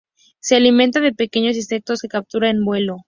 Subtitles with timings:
[0.39, 2.97] Se alimenta de pequeños insectos que captura en vuelo.